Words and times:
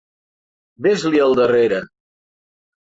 Ves-li 0.87 1.23
al 1.27 1.39
darrere! 1.41 1.85